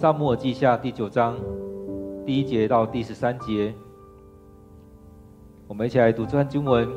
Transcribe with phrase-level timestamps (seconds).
[0.00, 1.36] 撒母耳记下第九章
[2.24, 3.74] 第一节到第十三节，
[5.68, 6.88] 我们一起来读这段经文。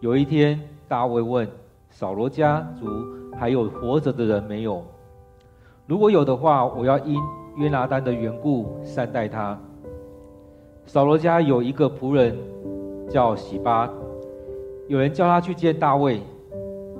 [0.00, 0.58] 有一天，
[0.88, 1.46] 大卫问
[1.90, 2.86] 扫罗家族
[3.38, 4.82] 还有活着的人没有？
[5.86, 7.20] 如果有的话，我要因
[7.58, 9.60] 约拿单的缘故善待他。
[10.86, 12.34] 扫罗家有一个仆人
[13.10, 13.90] 叫喜巴，
[14.88, 16.22] 有人叫他去见大卫。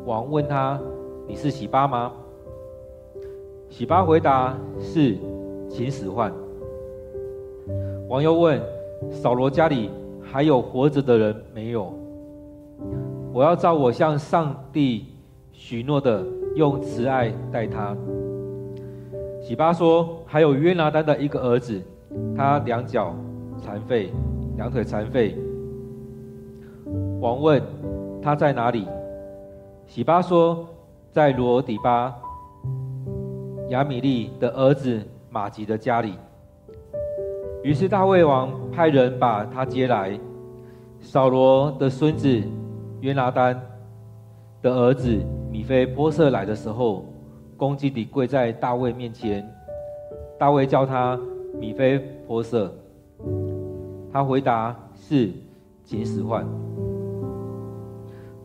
[0.05, 0.79] 王问他
[1.27, 2.12] ：“你是喜巴吗？”
[3.71, 5.16] 喜巴回答：“是，
[5.71, 6.31] 请使唤。”
[8.08, 8.61] 王又问
[9.11, 9.89] ：“扫罗家里
[10.21, 11.94] 还有活着的人没有？”
[13.32, 15.07] 我要照我向上帝
[15.53, 16.22] 许诺的，
[16.57, 17.96] 用慈爱待他。
[19.41, 21.80] 喜巴说：“还有约拿单的一个儿子，
[22.36, 23.14] 他两脚
[23.63, 24.11] 残废，
[24.57, 25.39] 两腿残废。”
[27.21, 27.63] 王问
[28.21, 28.86] ：“他在哪里？”
[29.86, 30.66] 喜巴说
[31.13, 32.12] ：“在罗底巴，
[33.70, 36.14] 亚米利的儿子玛吉的家里。”
[37.64, 40.16] 于是大卫王派人把他接来。
[41.00, 42.40] 扫罗的孙子。
[43.00, 43.58] 约拿单
[44.60, 45.08] 的儿子
[45.50, 47.06] 米非波设来的时候，
[47.56, 49.42] 恭敬地跪在大卫面前。
[50.38, 51.18] 大卫叫他
[51.58, 52.70] 米非波设，
[54.12, 55.30] 他回答是，
[55.82, 56.46] 请使唤。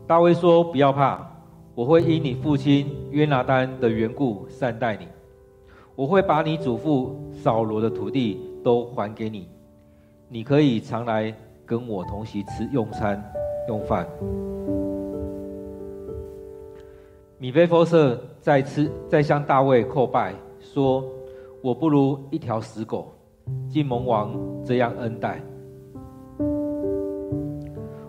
[0.06, 1.20] 大卫说：“不要怕，
[1.74, 5.06] 我会因你父亲约拿单的缘故善待你，
[5.96, 9.48] 我会把你祖父扫罗的土地都还给你，
[10.28, 13.20] 你可以常来跟我同席吃用餐。”
[13.68, 14.06] 用饭。
[17.36, 21.04] 米非波设再次再向大卫叩拜，说
[21.60, 23.12] ：“我不如一条死狗，
[23.68, 25.42] 竟蒙王这样恩待。”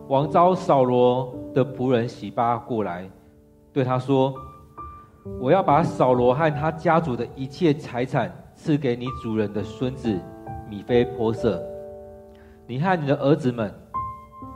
[0.08, 3.10] 王召扫罗的仆人洗巴过来，
[3.74, 4.32] 对他说
[5.40, 10.18] ：“我要把扫罗和他家族的一切财产赐给你主人的孙子
[10.70, 11.62] 米非波设，
[12.66, 13.74] 你和你的儿子们、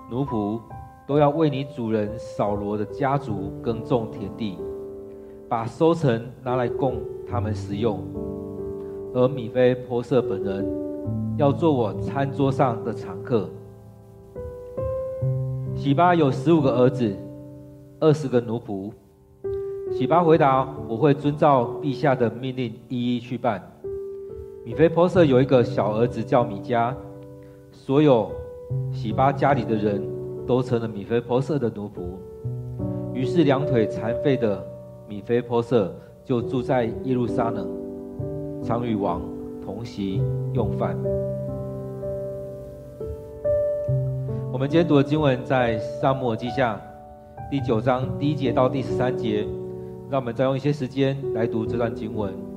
[0.10, 0.60] 奴仆。”
[1.08, 4.58] 都要为你主人扫罗的家族耕种田地，
[5.50, 8.00] 把收成拿来供他们食用。
[9.14, 10.66] 而米非波设本人
[11.36, 13.50] 要做我餐桌上的常客。
[15.76, 17.14] 洗巴有十五个儿子，
[18.00, 18.94] 二十个奴仆。
[19.92, 23.62] 洗巴回答：“我会遵照陛下的命令一一去办。”
[24.66, 26.94] 米非波设有一个小儿子叫米迦，
[27.72, 28.32] 所有
[28.92, 30.02] 洗巴家里的人。
[30.48, 32.02] 都成了米非波设的奴仆，
[33.14, 34.62] 于是两腿残废的
[35.08, 37.70] 米非波设就住在耶路撒冷，
[38.62, 39.22] 常与王
[39.64, 40.20] 同席
[40.54, 40.98] 用饭。
[44.52, 46.82] 我们今天读的经文在撒母耳记下
[47.50, 49.48] 第九章第一节到第十三节，
[50.12, 52.51] 让我们再用一些时间来读这段经文。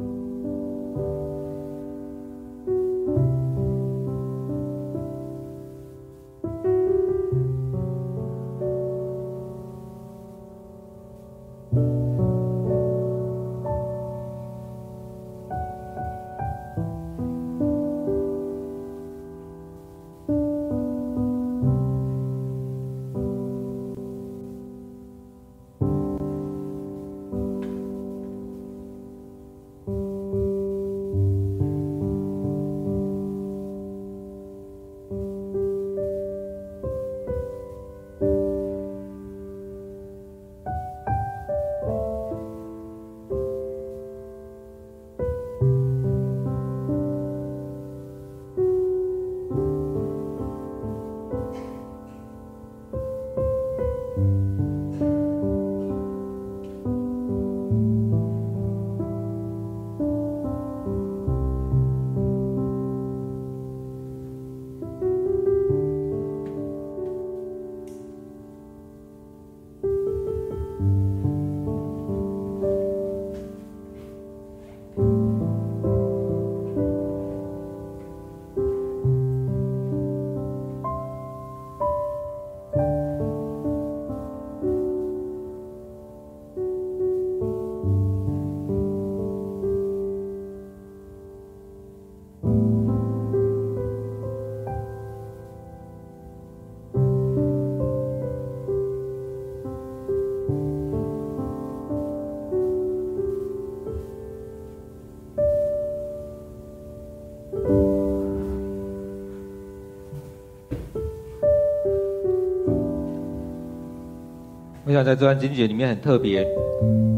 [114.94, 116.46] 想在这段经节里面很特别，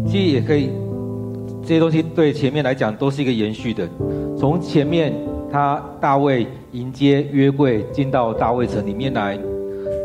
[0.06, 0.70] 其实也可以
[1.62, 3.86] 这些东西对前面来讲都是一个延续的。
[4.38, 5.12] 从前面
[5.52, 9.38] 他大卫迎接约柜进到大卫城里面来，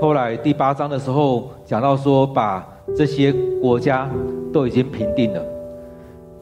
[0.01, 4.09] 后来第八章的时候讲到说，把这些国家
[4.51, 5.41] 都已经平定了。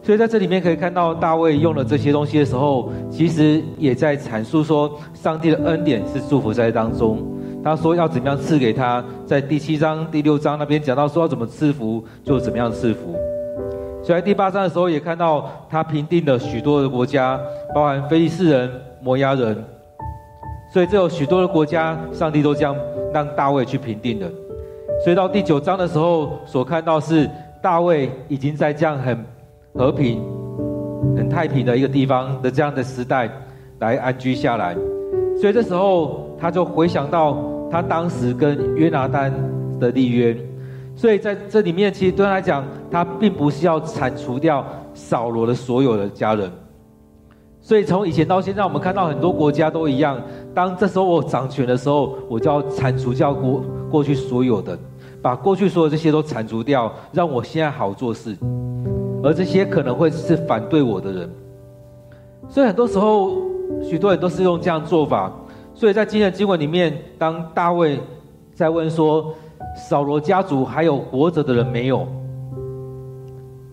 [0.02, 7.20] 所以在这里面可以看到，大卫用了这些东西的时候，其实也在阐述说，上帝的恩典是祝福在当中。
[7.62, 13.14] 他说要怎么样赐给他，在第七章、第六章那边讲到说要怎么赐福，就怎么样赐福。
[14.02, 17.38] 所以在第八章的时候也看到他平定了许多的国家，
[17.76, 18.72] 包含非利士人、
[19.02, 19.62] 摩押人。
[20.72, 22.74] 所以这有许多的国家，上帝都将
[23.14, 24.32] 让大卫去平定的。
[25.04, 27.30] 所以到第九章的时候所看到是
[27.62, 29.22] 大卫已经在这样很
[29.74, 30.24] 和平、
[31.18, 33.30] 很太平的一个地方的这样的时代
[33.80, 34.74] 来安居下来。
[35.42, 36.29] 所以这时候。
[36.40, 37.38] 他就回想到
[37.70, 39.34] 他当时跟约拿单
[39.80, 40.38] 的立约，
[40.96, 46.52] 所以在这里面，其实对他来讲，他并不是要铲除掉扫罗的所有的家人。
[47.62, 50.20] 所以从以前到现在，我们看到很多国家都一样，
[50.54, 53.62] 当这时候我掌权的时候，我就要铲除掉过
[53.92, 54.78] 过去所有的，
[55.22, 58.36] 把过去所有这些都铲除掉，让我现在好做事。
[59.22, 61.30] 而这些可能会是反对我的人，
[62.48, 63.34] 所以很多时候，
[63.84, 65.32] 许多人都是用这样做法。
[65.80, 67.98] 所以在今天的经文里面，当大卫
[68.54, 69.34] 在问说
[69.88, 72.06] ：“扫罗家族还有活着的人没有？”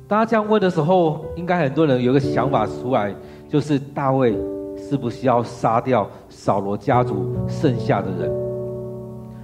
[0.07, 3.13] 当他这样问的时候，应该很多人有个想法出来，
[3.49, 4.39] 就是大卫
[4.79, 8.31] 是不是要杀掉扫罗家族剩下的人？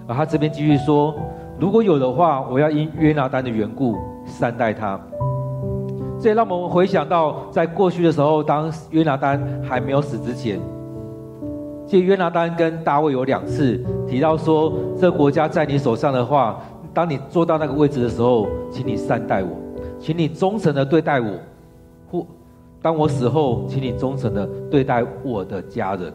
[0.06, 1.12] 而他这边继续说
[1.58, 4.96] ：“如果有的话，我要因约拿单的缘故善待他。”
[6.22, 10.60] 这也让我们回想到，在过去的时候，当约拿单还没有死之前。
[11.92, 13.78] 其实约拿单跟大卫有两次
[14.08, 16.58] 提到说，这国家在你手上的话，
[16.94, 19.50] 当你坐到那个位置的时候，请你善待我，
[20.00, 21.28] 请你忠诚的对待我，
[22.10, 22.26] 或
[22.80, 26.10] 当我死后，请你忠诚的对待我的家人。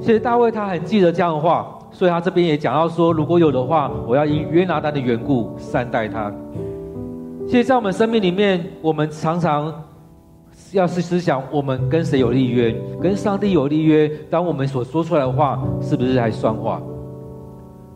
[0.00, 6.32] 其实大卫他很记得这样的话，所以他这边也讲到说，如果有的话，我要因约拿单的缘故善待他。
[7.46, 9.82] 其实，在我们生命里面，我们常常。
[10.72, 12.74] 要是思想，我们跟谁有立约？
[13.00, 14.10] 跟上帝有立约。
[14.30, 16.82] 当我们所说出来的话，是不是还算话？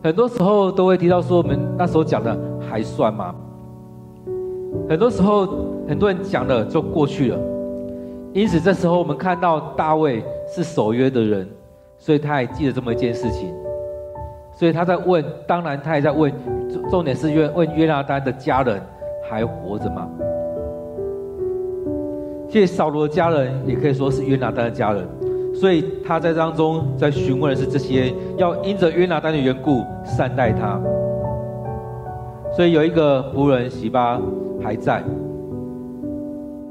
[0.03, 2.37] 很多时候都会提到说，我们那时候讲的
[2.69, 3.35] 还算吗？
[4.89, 5.45] 很多时候，
[5.87, 7.39] 很多人讲了就过去了。
[8.33, 11.47] 因此，这时候我们看到大卫是守约的人，
[11.97, 13.53] 所以他也记得这么一件事情。
[14.53, 16.31] 所以他在问，当然他也在问，
[16.89, 18.81] 重点是问问约拿单的家人
[19.29, 20.09] 还活着吗？
[22.51, 25.07] 其实扫罗的家人也可以说是约拿单的家人，
[25.55, 30.77] 所以他在当中在询问的是这些，要因着约拿单的缘故善待他。
[32.53, 34.19] 所以有一个仆人席巴
[34.61, 35.01] 还在。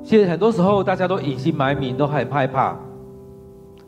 [0.05, 2.77] 其实很多时候大家都隐姓埋名，都很害怕。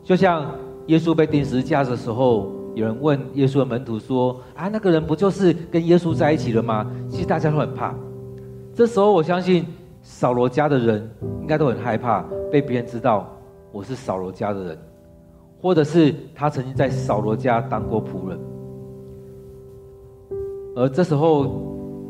[0.03, 0.47] 就像
[0.87, 7.93] 耶稣被钉十字架的时候，有人问耶稣的门徒说：“啊，那个人不就是跟耶稣在一起了吗？”其实大家都很怕。
[8.73, 9.63] 这时候我相信。
[10.05, 11.09] 扫罗家的人
[11.39, 13.25] 应该都很害怕被别人知道
[13.71, 14.77] 我是扫罗家的人，
[15.61, 18.37] 或者是他曾经在扫罗家当过仆人。
[20.75, 21.47] 而这时候，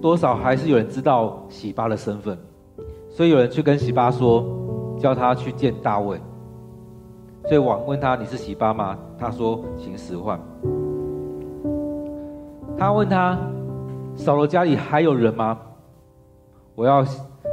[0.01, 2.35] 多少还是有人知道洗巴的身份，
[3.11, 4.43] 所以有人去跟洗巴说，
[4.97, 6.19] 叫他去见大卫。
[7.43, 10.39] 所以王问他：“你是洗巴吗？”他说：“请使唤。”
[12.75, 13.37] 他问他
[14.17, 15.59] ：“扫罗家里还有人吗？”
[16.73, 17.05] 我要。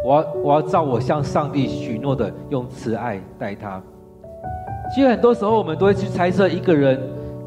[0.04, 3.82] 我要我要照我向上帝许诺的，用慈爱待他。
[4.94, 7.00] 其实很多时候，我们都会去猜测一个人，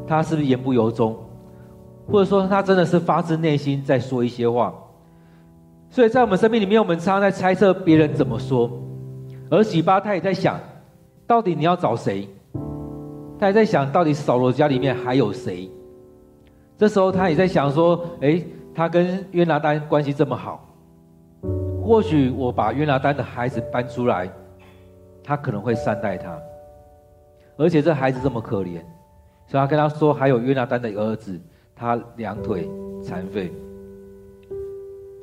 [0.06, 1.16] 他是不是言不由衷，
[2.10, 4.72] 或者说他真的是发自内心在说一些话。
[5.90, 8.70] 所以在我们生命里面，我们常常在猜测别人怎么说。
[9.50, 10.58] 而喜巴他也在想，
[11.26, 12.28] 到底你要找谁？
[13.38, 15.70] 他也在想到底扫罗家里面还有谁？
[16.78, 18.44] 这时候他也在想说，诶，
[18.74, 20.66] 他跟约拿单关系这么好。
[21.84, 24.26] 或许我把约拿单的孩子搬出来，
[25.22, 26.40] 他可能会善待他，
[27.58, 28.80] 而且这孩子这么可怜，
[29.46, 31.38] 所以他跟他说，还有约拿单的儿子，
[31.76, 32.70] 他两腿
[33.02, 33.52] 残废。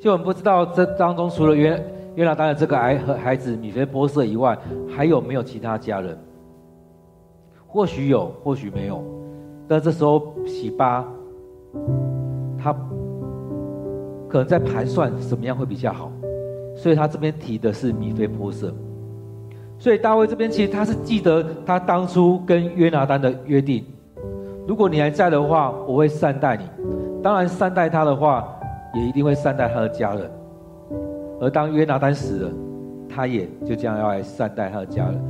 [0.00, 4.56] 就我们不知道这当中除了约约拿单的这个孩和孩子米非波设以外，
[4.88, 6.16] 还有没有其他家人？
[7.66, 9.02] 或许有，或许没有。
[9.66, 11.04] 但这时候 洗巴，
[12.56, 12.72] 他
[14.28, 16.12] 可能在盘算什么样会比较好。
[16.82, 18.74] 所以他这边提的是米非波设，
[19.78, 23.84] 所以大卫这边其实他是记得他当初跟约拿单的约定，
[24.66, 26.64] 如果你还在的话，我会善待你。
[27.22, 28.52] 当然善待他的话，
[28.96, 30.28] 也一定会善待他的家人。
[31.40, 32.50] 而当约拿单死了，
[33.08, 35.20] 他也就这样要来善待他的家人。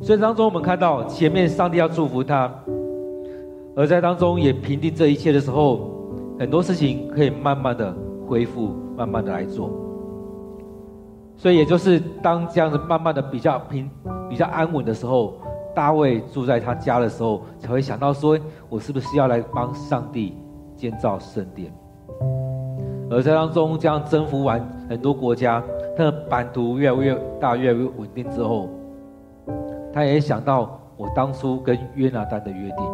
[0.00, 2.50] 所以当中我们看到前面上帝要祝福他，
[3.76, 5.90] 而在当中也平定这一切的时候，
[6.38, 7.94] 很多事情可以慢慢的
[8.26, 9.70] 恢复，慢慢的来做。
[11.36, 13.90] 所以也就是当这样子慢慢的比较平、
[14.28, 15.34] 比较安稳的时候，
[15.74, 18.38] 大卫住在他家的时候，才会想到说：
[18.68, 20.34] 我是不是要来帮上帝
[20.74, 21.70] 建造圣殿？
[23.10, 25.62] 而在当中这样征服完很多国家，
[25.96, 28.70] 他的版图越来越大、越来越稳定之后，
[29.92, 32.84] 他也想到我当初跟约拿单的约定。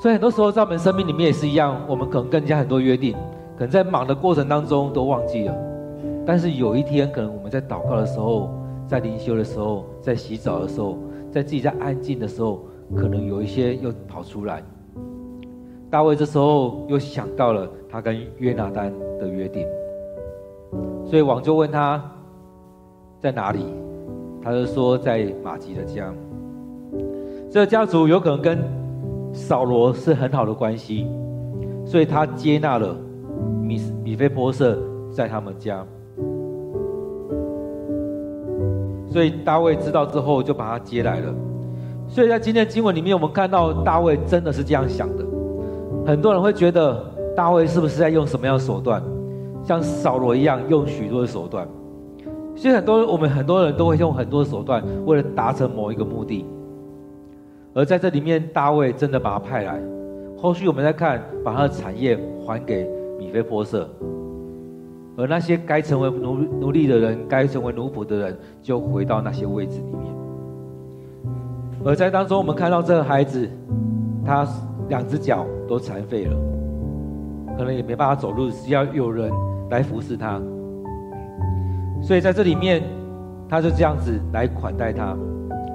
[0.00, 3.14] 所以很多时候在我们生命里面也是一样，我们可能更加很多约定，
[3.56, 5.71] 可能在忙的过程当中都忘记了。
[6.24, 8.50] 但是有一天，可能我们在祷告的时候，
[8.86, 10.98] 在灵修的时候，在洗澡的时候，
[11.30, 12.64] 在自己在安静的时候，
[12.94, 14.62] 可能有一些又跑出来。
[15.90, 19.66] 大卫这时候又想到了他跟约拿单的约定，
[21.04, 22.02] 所以王就问他
[23.18, 23.66] 在哪里，
[24.42, 26.12] 他就说在玛吉的家。
[27.50, 28.58] 这个家族有可能跟
[29.32, 31.06] 扫罗是很好的关系，
[31.84, 32.96] 所以他接纳了
[33.60, 34.78] 米米非波设
[35.10, 35.84] 在他们家。
[39.12, 41.34] 所以大卫知道之后就把他接来了。
[42.08, 45.24] 所以在今天的经文里面，我们看到大卫真的是这样想的。
[46.06, 47.04] 很多人会觉得
[47.36, 49.02] 大卫是不是在用什么样的手段，
[49.64, 51.68] 像扫罗一样用许多的手段。
[52.56, 56.44] 所以很多我们很多人都会用很多的手段，为了达成某一个目的。
[57.74, 59.80] 而在这里面，大卫真的把他派来。
[60.36, 62.86] 后续我们再看，把他的产业还给
[63.18, 63.88] 米非波设，
[65.16, 70.14] 而那些该成为奴奴隶的人，该成为奴仆的人，就回到那些位置里面。
[71.84, 73.48] 而在当中，我们看到这个孩子，
[74.24, 74.46] 他。
[74.88, 76.36] 两只脚都残废了，
[77.56, 79.30] 可能也没办法走路，需要有人
[79.70, 80.38] 来服侍他。
[82.02, 82.82] 所以在这里面，
[83.48, 85.16] 他就这样子来款待他，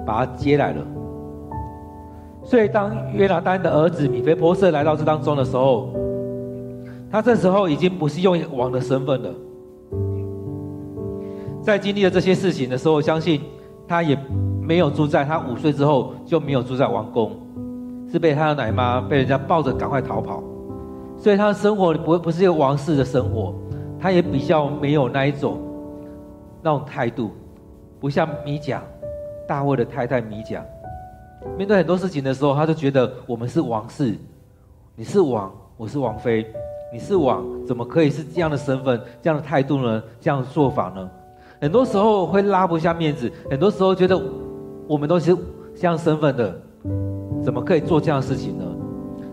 [0.06, 0.86] 把他接来了。
[2.44, 5.88] 所以当约拿单的儿子米非波设来到这当中的时候，
[7.10, 9.34] 他这时候已经不是用王的身份了。
[11.62, 13.42] 在经历了这些事情的时候，我相信
[13.86, 14.18] 他也
[14.62, 17.32] 没有住在他五岁之后就没有住在王宫。
[18.10, 20.42] 是被他的奶妈被人家抱着赶快逃跑，
[21.18, 23.54] 所以他的生活不不是一个王室的生活，
[24.00, 25.60] 他也比较没有那一种
[26.62, 27.32] 那种态度，
[28.00, 28.82] 不像米甲
[29.46, 30.64] 大卫的太太米甲，
[31.58, 34.16] 面对很多事情的时候，他就觉得我们是王室，
[34.96, 36.46] 你是王，我是王妃，
[36.90, 40.02] 你是王，怎么可以是这样的身份、这样的态度呢？
[40.20, 41.08] 这样的做法呢？
[41.60, 44.18] 很多时候会拉不下面子，很多时候觉得
[44.86, 45.36] 我们都是
[45.76, 46.54] 这样身份的。
[47.44, 48.64] 怎么可以做这样的事情呢？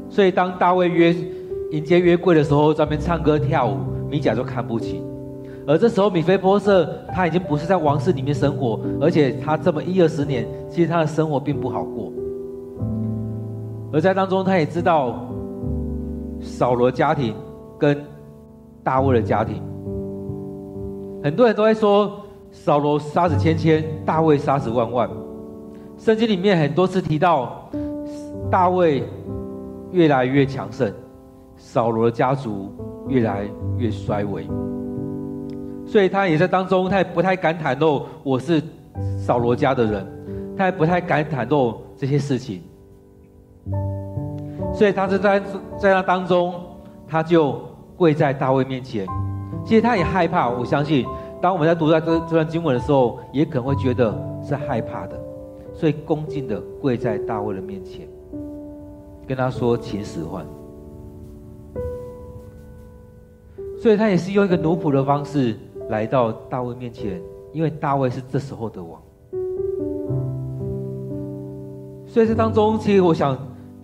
[0.09, 1.15] 所以当大卫约
[1.71, 3.77] 迎接约柜的时候，在那边唱歌跳舞，
[4.09, 5.01] 米甲就看不起。
[5.65, 12.12] 而这时候米非波设他已经不是在王室里面生活，而且他这么一二十年，其实他的生活并不好过。
[13.93, 15.25] 而在当中，他也知道
[16.41, 17.33] 扫罗家庭
[17.77, 18.03] 跟
[18.84, 19.62] 大卫的家庭，
[21.24, 25.10] 很多人都会说扫罗杀死千千，大卫杀死万万。
[25.98, 27.70] 圣经里面很多次提到。
[28.51, 29.03] 大卫
[29.91, 30.94] 越来越强盛，
[31.58, 32.72] 扫罗的家族
[33.08, 34.48] 越来越衰微，
[35.84, 38.62] 所以他也在当中，他也不太敢袒露我是
[39.17, 40.08] 扫罗家的人，
[40.55, 42.62] 他也不太敢袒露这些事情，
[44.72, 45.39] 所以他是在
[45.79, 46.53] 在那当中，
[47.07, 47.59] 他就
[47.95, 49.07] 跪在大卫面前。
[49.65, 51.05] 其实他也害怕，我相信，
[51.41, 55.19] 当我们在读在这这段经文的时候，也可能会觉得是害怕的，
[55.74, 58.07] 所以恭敬的跪在大卫的面前。
[59.27, 60.45] 跟他说，请使唤，
[63.79, 65.57] 所以他也是用一个奴仆的方式
[65.89, 67.19] 来到大卫面前，
[67.51, 69.01] 因为大卫是这时候的王。
[72.05, 73.35] 所以这当中，其实我想，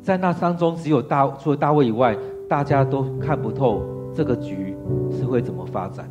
[0.03, 2.15] 在那当中，只有大除了大卫以外，
[2.51, 3.81] 大家都看不透
[4.13, 4.75] 这个局
[5.09, 6.05] 是会怎么发展。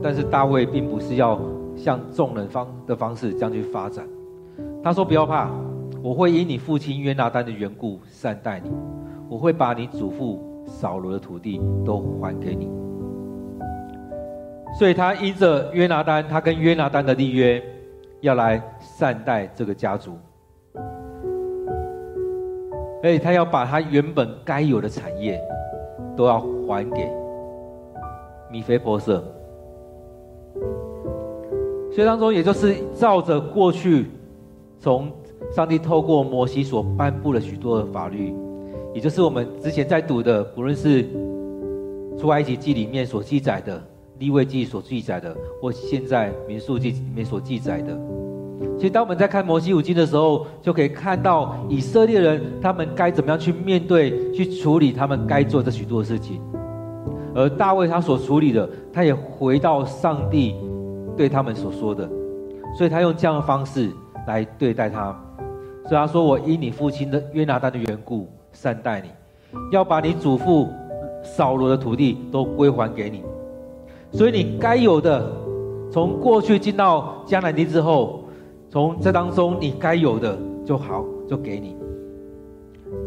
[0.00, 1.36] 但是大卫并不是要
[1.76, 4.06] 像众人方的方式这样去发展，
[4.84, 5.50] 他说：“不要怕。”
[6.00, 8.70] 我会因你父亲约拿单的缘故善待你，
[9.28, 12.70] 我会把你祖父扫罗的土地都还给你。
[14.78, 17.60] 所以他依着约拿单，他跟约拿单的立约，
[18.20, 20.16] 要来善待这个家族，
[23.02, 25.40] 而且他要把他原本该有的产业
[26.16, 27.10] 都要还给
[28.50, 29.24] 米非波设。
[31.92, 34.06] 所以当中，也就是照着过去
[34.78, 35.10] 从。
[35.52, 38.32] 上帝透过摩西所颁布了许多的法律，
[38.94, 41.04] 也就是我们之前在读的，不论是
[42.16, 43.82] 出埃及记里面所记载的
[44.18, 47.98] 利未记所记载的，或现在民数记里面所记载的。
[48.78, 56.40] 其实，当我们在看摩西五经的时候，就可以看到以色列人他们该怎么样去面对、去处理他们该做的许多事情。
[57.34, 60.54] 而大卫他所处理的，他也回到上帝
[61.16, 62.08] 对他们所说的，
[62.76, 63.90] 所以他用这样的方式
[64.26, 65.18] 来对待他。
[65.84, 69.08] 所以他说：“我因你父亲的约拿单的缘故善待你，
[69.72, 70.68] 要把你祖父
[71.22, 73.22] 扫罗的土地都归还给你。
[74.12, 75.24] 所以你该有的，
[75.90, 78.19] 从过去进到迦南地之后，
[78.70, 81.76] 从这当中你该有的就好，就给你。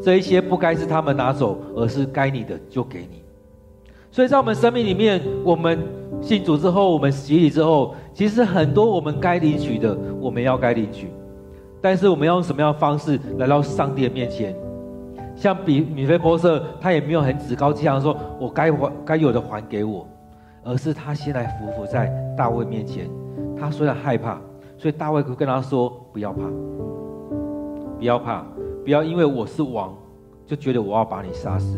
[0.02, 3.24] 这一些不该是他们拿走，而是该你的就给你。”
[4.12, 5.80] 所以在我们生命里面，我们
[6.22, 11.08] 信主之后，我们洗礼之后，其实很多我们该领取的，我们要该领取。
[11.82, 14.56] 但是我们要用什么样的方式来到上帝的面前？
[15.36, 20.08] 像比米非波设，他也没有很趾高气扬说：“我该还该有的还给我。”
[20.64, 23.10] 而是他先来俯伏在大卫面前。
[23.60, 24.40] 他虽然害怕，
[24.84, 26.42] 所以大卫跟他说：“不要怕，
[27.98, 28.46] 不要怕，
[28.84, 29.96] 不要因为我是王，
[30.46, 31.78] 就觉得我要把你杀死。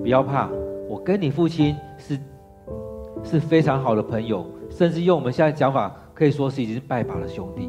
[0.00, 0.48] 不要怕。”
[0.88, 2.16] 我跟你父亲是
[3.24, 7.68] 是非常好的朋友，甚至用我们现在讲法，可以说是已经是拜把的兄弟。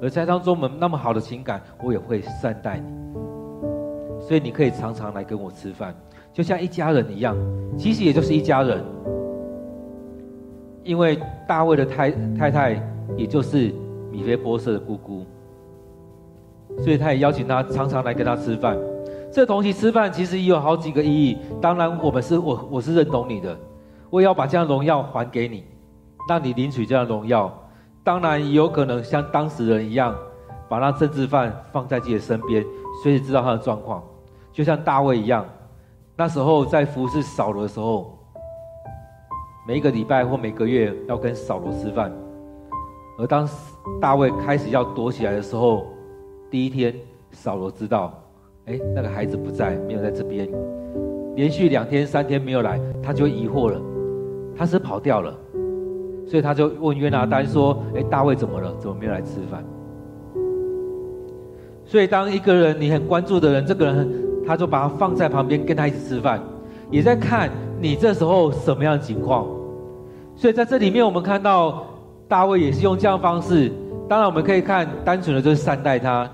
[0.00, 2.90] 而在当中，我们那么好的情感，我也会善待你。
[4.22, 5.94] 所以你可以常常来跟我吃饭，
[6.32, 7.36] 就像一家人一样。
[7.76, 8.82] 其实也就是一家人，
[10.84, 12.82] 因为大卫的太太太，
[13.16, 13.72] 也就是
[14.10, 15.24] 米非波设的姑姑，
[16.78, 18.76] 所以他也邀请他常常来跟他吃饭。
[19.32, 21.38] 这同席吃饭其实也有好几个意义。
[21.60, 23.56] 当然，我们是我我是认同你的，
[24.10, 25.64] 我也要把这样的荣耀还给你，
[26.28, 27.50] 让你领取这样的荣耀。
[28.04, 30.14] 当然，也有可能像当时人一样，
[30.68, 32.62] 把那政治犯放在自己的身边，
[33.02, 34.02] 随时知道他的状况。
[34.52, 35.46] 就像大卫一样，
[36.14, 38.18] 那时候在服侍扫罗的时候，
[39.64, 42.12] 每一个礼拜或每个月要跟扫罗吃饭。
[43.16, 43.48] 而当
[44.00, 45.86] 大卫开始要躲起来的时候，
[46.50, 46.92] 第一天
[47.30, 48.12] 扫罗知道。
[48.66, 50.48] 哎，那个孩子不在，没有在这边。
[51.34, 53.80] 连续两天、三天没有来，他就疑惑了，
[54.56, 55.36] 他是跑掉了，
[56.26, 58.72] 所以他就问约拿单说：“哎，大卫怎么了？
[58.78, 59.64] 怎么没有来吃饭？”
[61.84, 64.08] 所以，当一个人你很关注的人，这个人
[64.46, 66.40] 他就把他放在旁边，跟他一起吃饭，
[66.88, 67.50] 也在看
[67.82, 69.44] 你这时候什么样的情况。
[70.36, 71.84] 所以在这里面，我们看到
[72.28, 73.72] 大卫也是用这样方式。
[74.08, 76.30] 当然，我们可以看单纯的就是善待他。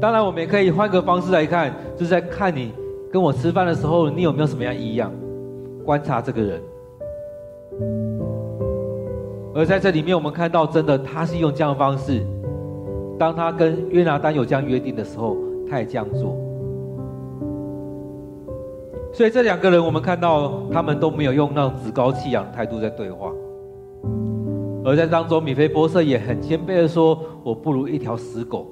[0.00, 2.72] 当然，我们也可以换个方式来看，就是在看你
[3.12, 5.12] 跟我吃饭的时候，你有没有什么样异样？
[5.84, 6.62] 观察这个人。
[9.54, 12.22] 而在这里面，我们看到，真的他是用这样方式。
[13.18, 15.36] 当他跟约拿单有这样约定的时候，
[15.70, 16.34] 他也这样做。
[19.14, 23.32] 所以这两个人，我们看到他们都没有用那种趾高气扬的态度在对话。
[24.84, 28.66] 而在当中，米非波设也很谦卑的说：“我不如一条死狗。”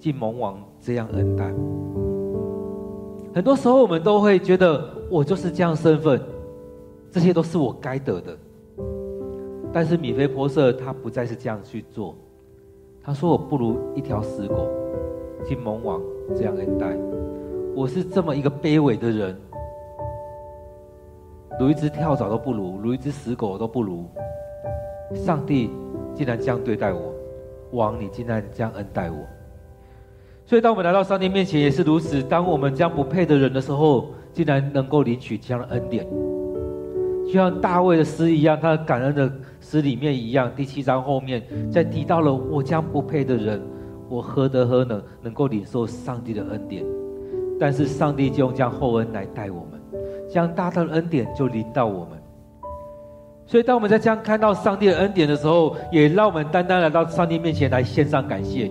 [0.00, 1.46] 竟蒙王这样恩待，
[3.32, 6.20] 很多时候我们都会觉得我就是这样身份，
[7.10, 8.36] 这些都是我该得的。
[9.72, 12.14] 但是米非波设他不再是这样去做，
[13.02, 14.68] 他说我不如一条死狗，
[15.42, 16.02] 竟蒙王
[16.36, 16.94] 这样恩待。
[17.74, 19.34] 我是这么一个卑微的人，
[21.58, 24.08] 如一只跳蚤都不如，如一只死狗都不如。
[25.14, 25.70] 上帝
[26.14, 27.12] 竟然这样对待我，
[27.72, 29.16] 王你竟然这样恩待我。
[30.46, 32.22] 所以，当我们来到上帝面前也是如此。
[32.22, 36.04] 当我们这样不配的人的时候，竟然能够领取这样的恩典，
[37.26, 40.50] 就像大卫的诗一样，他感恩的诗里面一样。
[40.54, 43.62] 第七章后面再提到了我将不配的人，
[44.08, 46.84] 我何德何能能够领受上帝的恩典？
[47.58, 49.73] 但是上帝就用这样厚恩来待我们，
[50.34, 52.18] 这样大大的恩典就临到我们。
[53.46, 58.68] 所以，当我们在这样看到上帝的恩典的时候，也让我们单单来到上帝面前来献上感谢。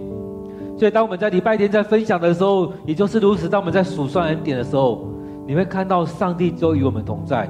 [0.78, 3.48] 所以，当我们在礼拜天在分享的时候，也就是如此。
[3.48, 5.08] 当我们在数算恩典的时候，
[5.48, 7.48] 你会看到上帝就与我们同在，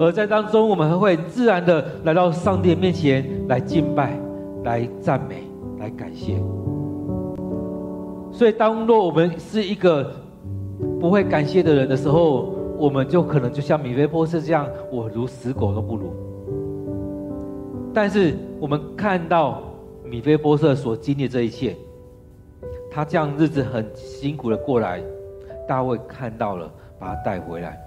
[0.00, 4.18] 而在当中，我们还会自然的来到上帝面前来敬拜、
[4.64, 5.44] 来赞美、
[5.78, 6.42] 来感谢。
[8.32, 10.10] 所以，当若我们是一个
[10.98, 16.12] 不会感谢的人的时候，我们就可能就像米非波设这样，我如死狗都不如。
[17.92, 19.60] 但是，我们看到
[20.04, 21.76] 米非波设所经历这一切。
[22.90, 25.02] 他这样日子很辛苦的过来，
[25.68, 27.78] 大卫看到了，把他带回来，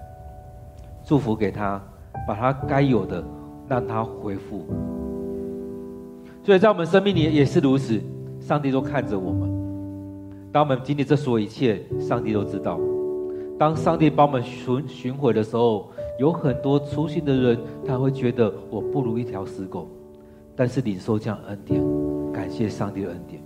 [1.04, 1.82] 祝福给他，
[2.28, 3.22] 把他该有的
[3.68, 4.66] 让他恢复。
[6.44, 8.00] 所以在我们生命里也是如此，
[8.40, 9.50] 上帝都看着我们。
[10.52, 12.78] 当我们经历这所有一切，上帝都知道。
[13.58, 19.88] 当上帝把我们寻寻回的时候，有很多粗心的人，他会觉得我不如一条死狗。
[20.54, 21.82] 但是领受这样恩典，
[22.32, 23.42] 感谢上帝的恩典。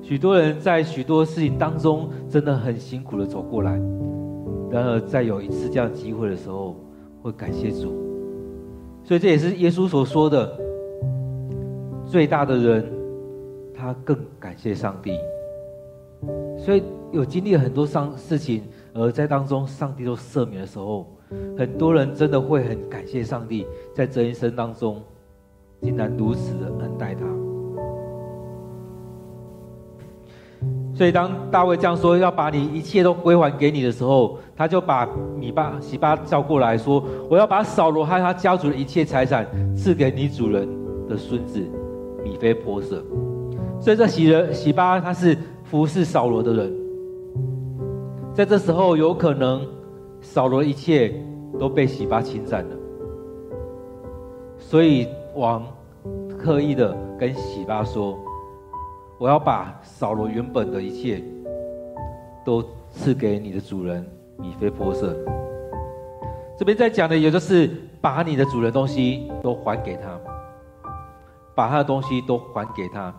[0.00, 3.72] 许多人在许多事情当中真的很辛苦的走过来，
[4.70, 6.76] 然而在有一次这样机会的时候，
[7.22, 7.92] 会感谢主。
[9.04, 10.58] 所以这也是耶稣所说的，
[12.06, 12.84] 最大的人，
[13.74, 15.18] 他更感谢上帝。
[16.58, 18.62] 所以有经历很多伤事情，
[18.94, 21.06] 而在当中上帝都赦免的时候，
[21.56, 25.02] 很多人真的会很感谢上帝，在这一生当中，
[25.82, 27.24] 竟然如此的恩待他。
[30.94, 35.06] 所以当大卫这样说要把你一切都归还给你的时候，他就把
[35.38, 40.66] 米巴洗巴叫过来说：“我要把扫罗和他家族的一切财产赐给你主人
[41.06, 41.60] 的孙子
[42.24, 43.04] 米非波设。”
[43.78, 45.36] 所以这洗人洗巴他是。
[45.68, 46.72] 服侍扫罗的人，
[48.32, 49.66] 在这时候有可能
[50.20, 51.12] 扫罗一切
[51.58, 52.76] 都被洗巴侵占了，
[54.58, 55.66] 所以王
[56.38, 58.16] 刻意的跟洗巴说
[59.18, 61.20] ：“我要把扫罗原本的一切
[62.44, 64.06] 都赐给你的主人
[64.38, 65.16] 米非波设。”
[66.56, 67.68] 这边在讲的也就是
[68.00, 70.16] 把你的主人东西都还给他，
[71.56, 73.12] 把他的东西都还给他。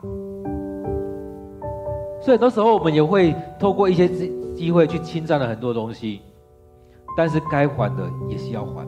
[2.27, 6.19] 所以很多时候，我们也会透过一些机机会去侵占了很多东西，
[7.15, 8.85] 但是该还的也是要还。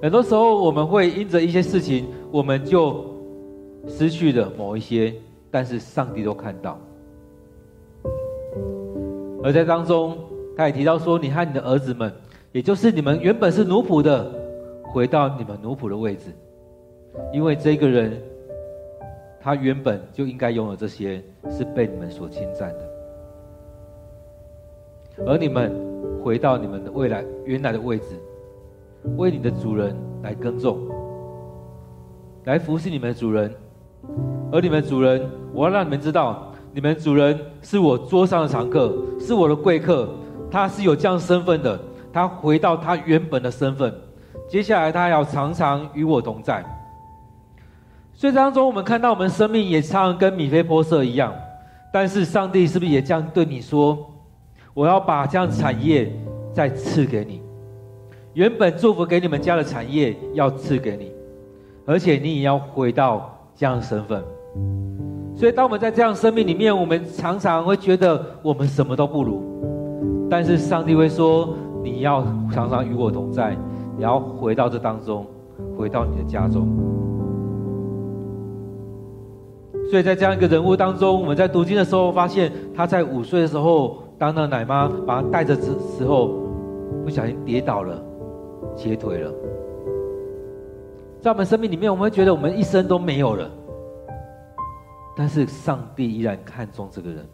[0.00, 3.04] 很多时候，我们会因着一些事情，我们就
[3.86, 5.12] 失去了某一些，
[5.50, 6.78] 但是上帝都看到。
[9.44, 10.16] 而在当中，
[10.56, 12.10] 他也提到说：“你和你的儿子们，
[12.52, 14.32] 也就是你们原本是奴仆的，
[14.94, 16.34] 回到你们奴仆的位置，
[17.34, 18.18] 因为这个人。”
[19.40, 22.88] 他原本就应该拥有这些，是被你们所侵占的。
[25.26, 25.72] 而你们
[26.22, 28.20] 回到你们的未来原来的位置，
[29.16, 30.78] 为你的主人来耕种，
[32.44, 33.52] 来服侍你们的主人。
[34.52, 40.08] 而你们主人，我要让你们知道，你们主人是我桌上的常客，是我的贵客。
[40.50, 41.78] 他是有这样身份的，
[42.12, 43.92] 他回到他原本的身份。
[44.48, 46.64] 接下来，他要常常与我同在。
[48.18, 51.32] 所以当中，我们看到我们生命也常常跟米非波设一样，
[51.92, 53.96] 但是上帝是不是也这样对你说
[54.74, 56.12] ：“我要把这样产业
[56.52, 57.40] 再赐给你，
[58.34, 61.12] 原本祝福给你们家的产业要赐给你，
[61.86, 64.20] 而且你也要回到这样的身份。”
[65.36, 71.54] 所以，当我们在这样生命里面，我们常常会觉得我们什么都不如，但是上帝会说
[71.84, 73.56] ：“你要常常与我同在，
[73.96, 75.24] 你要回到这当中，
[75.78, 76.68] 回到你的家中。”
[79.90, 86.34] 所以在这样一个人物当中，我们在读经的时候发现，他在五岁的时候，当那奶妈把他带着的时候，
[87.04, 87.98] 不小心跌倒了，
[88.76, 89.32] 切腿了。
[91.22, 93.50] 在我们生命里面，我们会觉得我们一生都没有了，
[95.16, 97.26] 但是上帝依然看重这个人。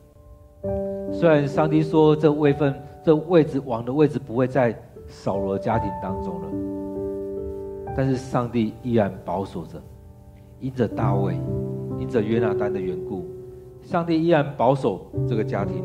[1.13, 4.75] 虽然上帝说这位分、这位置王的位置不会在
[5.09, 6.49] 扫罗家庭当中了，
[7.97, 9.83] 但是上帝依然保守着，
[10.61, 11.37] 因着大卫。
[12.05, 13.25] 因着约拿单的缘故，
[13.83, 15.83] 上帝依然保守这个家庭。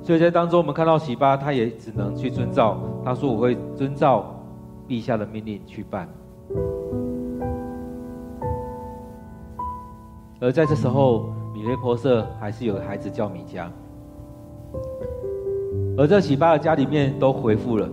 [0.00, 2.78] 所以在当中，我们看到洗巴，他也只能去遵照。
[3.04, 4.32] 他说：“我会遵照
[4.86, 6.08] 陛下的命令去办。”
[10.38, 13.66] 而在这时候，米非波设还是有孩子叫米迦，
[15.98, 17.88] 而这洗巴的家里面都回复了，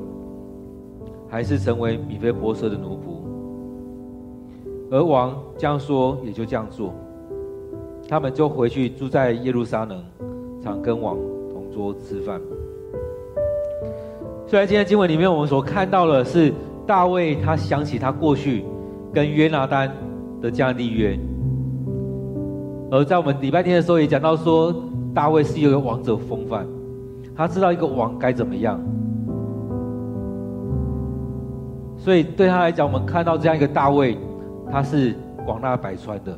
[1.27, 3.12] 还是成为米非波设的奴仆。
[4.93, 6.93] 而王这样说，也就这样做。
[8.07, 9.99] 他们就回去住在耶路撒冷，
[10.63, 11.17] 常跟王
[11.51, 12.39] 同桌吃饭。
[14.45, 16.53] 虽然今天经文里面我们所看到的是
[16.85, 18.63] 大卫，他想起他过去
[19.11, 19.91] 跟约拿单
[20.39, 21.17] 的这样立约。
[22.91, 24.71] 而在我们礼拜天的时候也讲到说，
[25.11, 26.67] 大卫是一个王者风范，
[27.35, 28.79] 他知道一个王该怎么样。
[31.97, 34.15] 所以对他来讲，我们看到这样一个大卫。
[34.71, 36.37] 他是广纳百川的，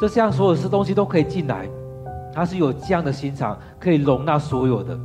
[0.00, 1.68] 这这样所有的东西都可以进来，
[2.34, 4.98] 他是有这样的心肠，可以容纳所有的，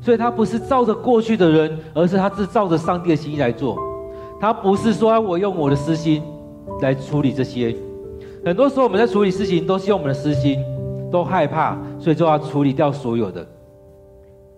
[0.00, 3.78] 所以他不是照着过去的人，而是他是照着上帝的心意来做。
[4.40, 6.22] 他不是说我用我的私心
[6.80, 7.74] 来处理这些，
[8.44, 10.62] 很多时候我们在处理事情都是用我们的私心，
[11.10, 13.46] 都害怕，所以就要处理掉所有的。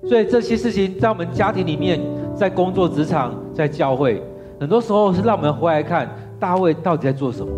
[0.06, 2.00] 所以这些事情在我们家庭里面，
[2.34, 4.22] 在工作职场，在教会，
[4.58, 6.08] 很多时候是让我们回来看。
[6.40, 7.52] 大卫到底在做什么？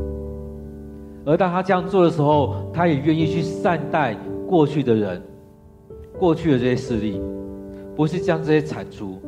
[1.25, 4.17] 而当他这样做的时候，他也愿意去善待
[4.49, 5.23] 过去的人，
[6.19, 7.21] 过去的这些势力，
[7.95, 9.19] 不是将这些铲除。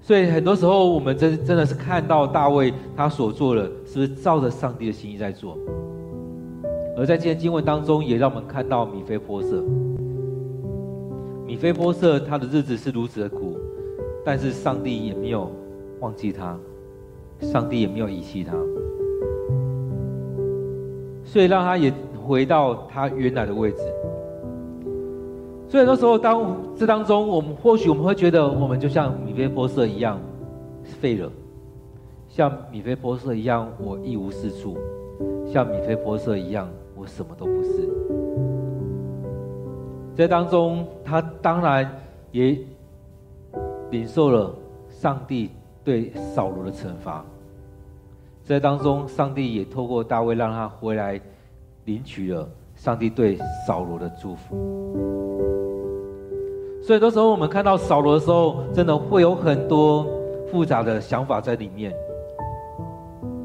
[0.00, 5.58] 所以很多时候，我们真真的是看到大卫他所做的，是不是照着上帝的心意在做？
[6.96, 9.62] 而在今天经文当中，也让我们看到米非波色。
[11.46, 13.58] 米非波色他的日子是如此的苦，
[14.24, 15.50] 但是上帝也没有
[16.00, 16.58] 忘记他，
[17.42, 18.54] 上帝也没有遗弃他，
[21.24, 21.92] 所以让他也
[22.24, 23.82] 回到他原来的位置。
[25.68, 30.20] 所以那时候，当这当中，我们或许我们会觉得，我们就像米非波设一样
[30.84, 31.30] 废了，
[32.28, 34.76] 像米非波设一样，我一无是处，
[35.46, 37.88] 像米非波设一样，我什么都不是。
[40.14, 41.90] 在当中，他当然
[42.30, 42.58] 也
[43.90, 44.54] 领受了
[44.90, 45.50] 上帝
[45.82, 47.24] 对扫罗的惩罚。
[48.44, 51.20] 在当中，上帝也透过大卫让他回来
[51.84, 54.56] 领取了上帝对扫罗的祝福。
[56.82, 60.04] 所以，有时候我们看到扫罗的时候，真的会有很多
[60.50, 61.94] 复杂的想法在里面。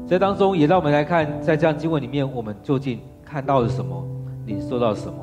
[0.04, 4.04] 在当中，也让我们来看，在这样经文里面，我们究竟看到了什么，
[4.44, 5.14] 你受到了什么？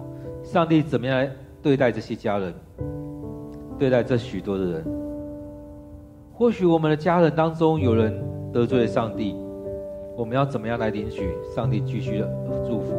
[0.44, 1.30] 上帝怎么样来
[1.62, 2.54] 对待这些家人，
[3.78, 4.86] 对待这许多的人？
[6.34, 8.14] 或许我们的家人当中有人
[8.54, 9.36] 得罪了上帝，
[10.16, 12.30] 我们要怎么样来领取上帝继续的
[12.68, 12.94] 祝福？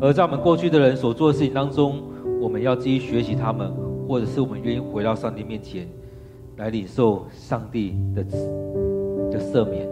[0.00, 2.00] 而在我们过去的人所做的事情当中，
[2.40, 3.72] 我们要继续学习他们，
[4.06, 5.88] 或者是我们愿意回到上帝面前，
[6.56, 9.88] 来领受上帝的的赦免。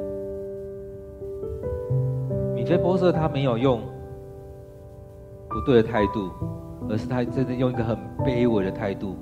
[2.54, 3.80] 米非波设他没有用
[5.48, 6.30] 不对的态度，
[6.88, 9.16] 而是他真的用一个很卑微的态度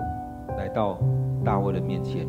[0.58, 0.98] 来到
[1.42, 2.26] 大卫的面前。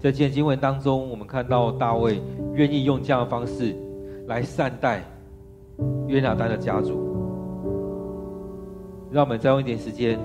[0.00, 2.22] 在今天经文当中，我们看到大卫
[2.54, 3.76] 愿意用这样的方式
[4.28, 5.04] 来善待
[6.06, 7.06] 约拿单的家族。
[9.12, 10.18] 让我们再用一点时间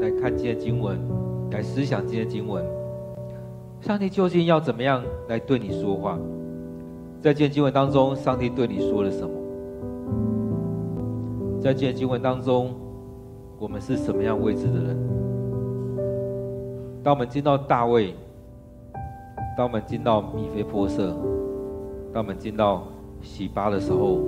[0.00, 0.98] 来看今天的经文，
[1.50, 2.64] 来思想今天的经文。
[3.82, 6.18] 上帝究竟要怎么样来对你说话？
[7.20, 9.30] 在今天经文当中，上帝对你说了什么？
[11.60, 12.74] 在今天经文当中，
[13.58, 14.96] 我们是什么样位置的人？
[17.02, 18.14] 当我们见到大卫，
[19.58, 21.08] 当我们进到米菲波设，
[22.14, 22.86] 当我们进到
[23.20, 24.20] 洗巴的时候。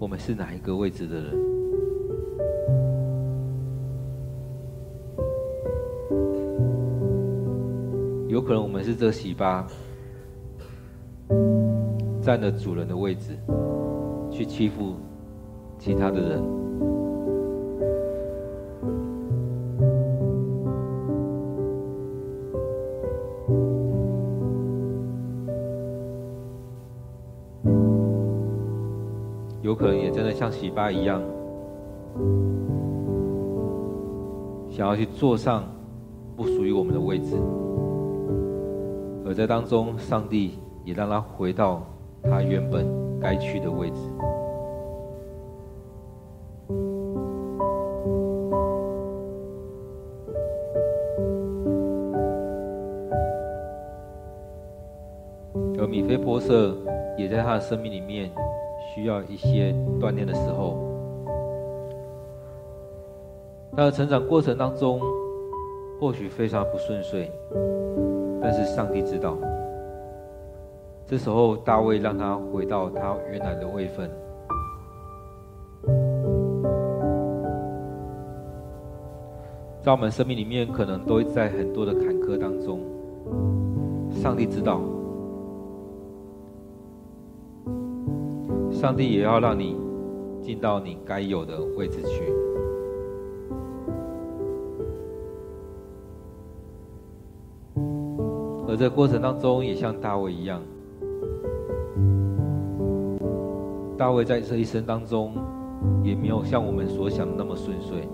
[0.00, 1.32] 我们是哪一个位置的人？
[8.28, 9.64] 有可能我们是这洗巴，
[12.20, 13.38] 占了主人的位置，
[14.32, 14.94] 去欺负
[15.78, 16.42] 其他的人。
[30.54, 31.20] 洗巴一样，
[34.70, 35.64] 想要去坐上
[36.36, 37.36] 不属于我们的位置，
[39.26, 41.82] 而在当中，上帝也让他回到
[42.22, 42.86] 他原本
[43.20, 43.96] 该去的位置。
[55.76, 56.74] 而米非波设
[57.18, 58.30] 也在他的生命里面。
[58.94, 60.78] 需要一些锻炼的时候，
[63.76, 65.00] 他的成长过程当中，
[65.98, 67.28] 或许非常不顺遂，
[68.40, 69.36] 但是上帝知道。
[71.06, 74.08] 这时候大卫让他回到他原来的位分。
[79.82, 82.80] 在我们生命里面，可能都在很多的坎坷当中，
[84.12, 84.80] 上帝知道。
[88.84, 89.74] 上帝也要让你
[90.42, 92.30] 进到你该有的位置去，
[98.68, 100.60] 而这过程当中也像大卫一样，
[103.96, 105.32] 大卫在这一生当中
[106.02, 108.06] 也没有像我们所想的那么顺遂，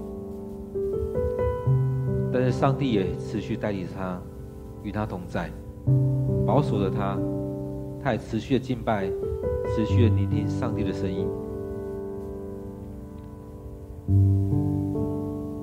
[2.33, 4.23] 但是上帝也持续带领他，
[4.85, 5.51] 与他同在，
[6.47, 7.19] 保守着他，
[8.01, 9.11] 他也持续的敬拜。
[9.75, 11.29] 持续的聆听上帝的声音，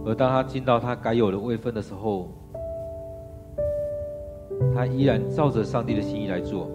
[0.05, 2.29] 而当他进到他该有的位分的时候，
[4.73, 6.69] 他依然照着上帝的心意来做，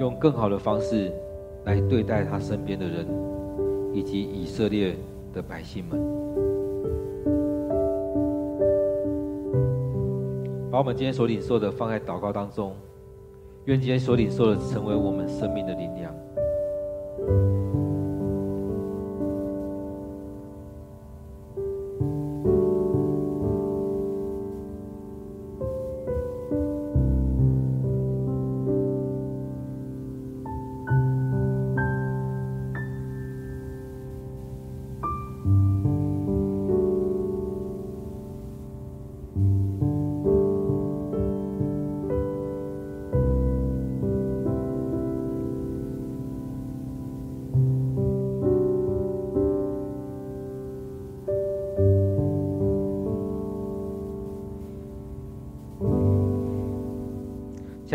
[0.00, 1.12] 用更好的方式
[1.64, 3.06] 来对待他身边的人，
[3.94, 4.96] 以及以色列
[5.32, 5.98] 的百姓们，
[10.72, 12.74] 把我们今天所领受的放在祷告当中。
[13.66, 16.12] 愿今天所领受的成为我们生命的力量。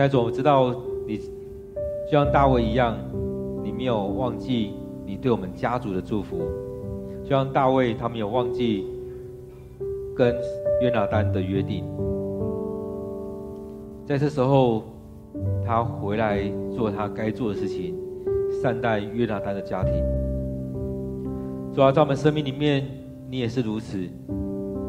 [0.07, 0.73] 主，我知道
[1.05, 2.97] 你就像大卫一样，
[3.63, 4.73] 你没有忘记
[5.05, 6.39] 你对我们家族的祝福，
[7.23, 8.85] 就像大卫他没有忘记
[10.15, 10.35] 跟
[10.81, 11.83] 约拿单的约定。
[14.05, 14.83] 在这时候，
[15.65, 16.41] 他回来
[16.73, 17.93] 做他该做的事情，
[18.61, 19.93] 善待约拿单的家庭。
[21.73, 22.87] 主要在我们生命里面，
[23.29, 23.97] 你也是如此。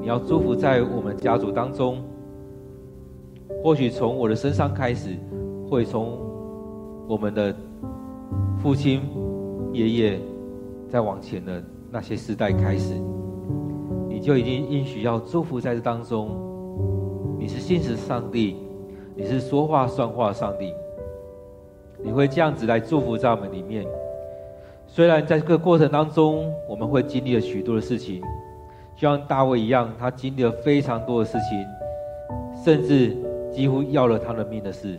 [0.01, 1.99] 你要祝福在我们家族当中，
[3.69, 5.11] 或许从我的身上开始，
[5.69, 6.19] 会从
[7.07, 7.55] 我们的
[8.63, 9.03] 父亲、
[9.75, 10.19] 爷爷
[10.89, 12.95] 再往前的那些世代开始，
[14.09, 16.31] 你就已经应许要祝福在这当中。
[17.39, 18.57] 你是信实上帝，
[19.15, 20.73] 你是说话算话上帝，
[22.03, 23.85] 你会这样子来祝福在我们里面。
[24.87, 28.23] 虽然在这个过程当中，我们会经历了许多的事情。
[28.97, 33.15] 就像大卫一样，他经历了非常多的事情，甚至
[33.51, 34.99] 几乎要了他的命的事。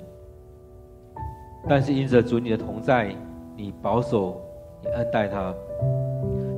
[1.67, 3.13] 但是因着主你的同在，
[3.55, 4.41] 你保守，
[4.81, 5.53] 你恩待他，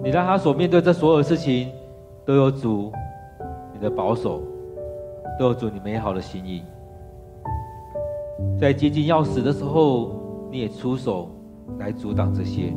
[0.03, 1.71] 你让他所面对这所有的事情，
[2.23, 2.91] 都有主
[3.73, 4.41] 你的保守，
[5.39, 6.63] 都有主你美好的心意。
[8.59, 10.11] 在接近要死的时候，
[10.51, 11.29] 你也出手
[11.79, 12.73] 来阻挡这些。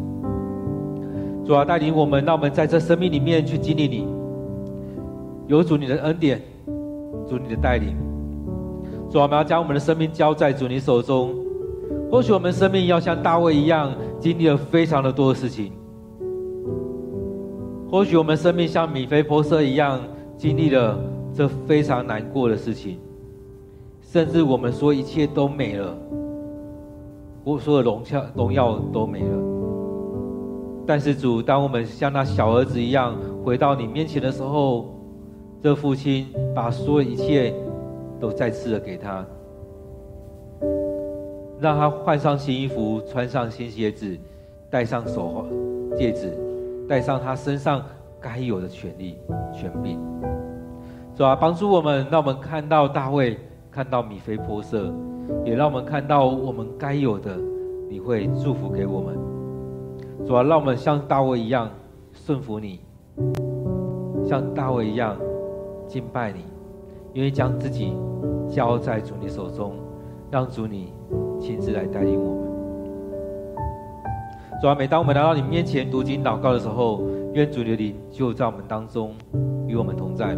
[1.45, 4.09] 主要带领我们，让我们在这生命里面去经历你。
[5.47, 6.41] 有主你的恩典，
[7.29, 7.95] 主你的带领，
[9.15, 11.33] 主，我们要将我们的生命交在主你手中。
[12.11, 15.71] 或许我们生命要像大卫一样，经历了非常的多的事情；
[17.89, 20.01] 或许我们生命像米非波设一样，
[20.37, 20.99] 经历了
[21.33, 22.99] 这非常难过的事情，
[24.03, 25.97] 甚至我们说一切都没了，
[27.45, 29.39] 我所有的荣耀荣耀都没了。
[30.85, 34.93] 但是主，当我们像那小儿子一样回到你面前的时候，
[35.63, 37.55] 这父亲把所有一切
[38.21, 39.25] 都再次的给他，
[41.61, 44.17] 让他换上新衣服，穿上新鞋子，
[44.71, 45.45] 戴上手环、
[45.97, 46.33] 戒指，
[46.89, 47.85] 戴上他身上
[48.21, 49.19] 该有的权利、
[49.53, 49.99] 权柄，
[51.15, 53.39] 主啊，帮助我们，让我们看到大卫，
[53.71, 54.93] 看到米非波设，
[55.45, 57.37] 也让我们看到我们该有的，
[57.89, 59.17] 你会祝福给我们。
[60.27, 61.71] 主啊，让我们像大卫一样
[62.13, 62.81] 顺服你，
[64.25, 65.17] 像大卫一样。
[65.87, 66.41] 敬拜你，
[67.15, 67.93] 愿意将自己
[68.51, 69.73] 交在主你手中，
[70.31, 70.93] 让主你
[71.41, 72.45] 亲自来带领我们。
[74.61, 79.13] 主啊，每当我们来到你面前读经祷告的时候，愿主你的灵就在我们当中，
[79.67, 80.37] 与我们同在。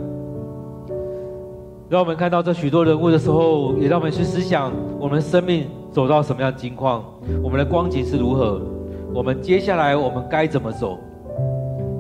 [1.89, 7.03] 让我们看到这许多人物的时候，也让我们去思想我们生命走到什么样的境况，
[7.43, 8.61] 我们的光景是如何，
[9.15, 10.99] 我们接下来我们该怎么走？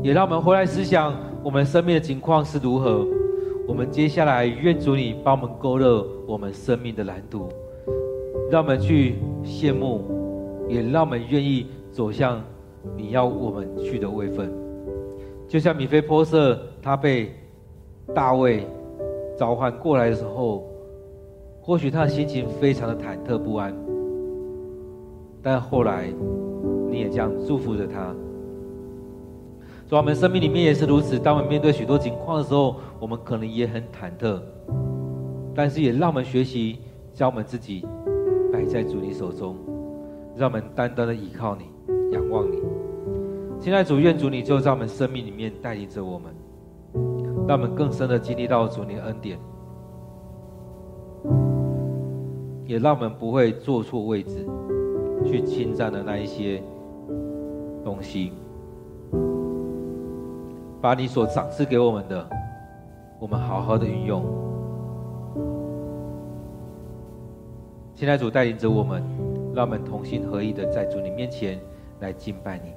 [0.02, 3.06] 也让我们回来思想我们生命的情况是如何。
[3.68, 7.48] 我们接下来，愿主你帮我们勾勒我们生命的蓝图，
[8.48, 10.02] 让我们去羡慕，
[10.68, 12.40] 也让我们愿意走向
[12.96, 14.52] 你要我们去的位分。
[15.48, 17.32] 就像米非波设，他被
[18.14, 18.64] 大卫
[19.36, 20.64] 召唤过来的时候，
[21.60, 23.74] 或许他的心情非常的忐忑不安，
[25.42, 26.06] 但后来
[26.88, 28.14] 你也这样祝福着他。
[29.88, 31.16] 在我们生命里面也是如此。
[31.16, 32.74] 当我们面对许多情况的时候，
[33.06, 34.42] 我们可能也很忐忑，
[35.54, 36.80] 但是也让我们学习
[37.14, 37.86] 将我们自己
[38.52, 39.54] 摆在主你手中，
[40.34, 41.66] 让我们单单的依靠你，
[42.10, 42.60] 仰望你。
[43.60, 46.34] 现在主愿主你就在我们生命里面带领着我们，
[47.46, 49.38] 让我们更深的经历到主你的恩典，
[52.66, 54.44] 也让我们不会坐错位置，
[55.24, 56.60] 去侵占的那一些
[57.84, 58.32] 东西。
[60.80, 62.28] 把你所赏赐给我们的，
[63.18, 64.24] 我们好好的运用。
[67.94, 69.02] 现在主带领着我们，
[69.54, 71.58] 让我们同心合意的在主你面前
[72.00, 72.72] 来敬拜你。